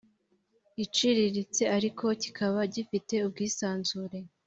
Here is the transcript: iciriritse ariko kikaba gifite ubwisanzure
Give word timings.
iciriritse 0.83 1.63
ariko 1.77 2.05
kikaba 2.21 2.59
gifite 2.73 3.15
ubwisanzure 3.27 4.17